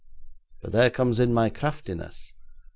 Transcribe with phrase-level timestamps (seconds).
[0.63, 2.33] But there comes in my craftiness.